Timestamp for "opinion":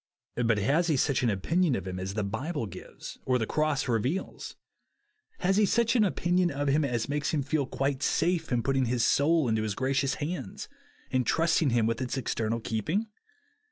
1.29-1.75, 6.03-6.49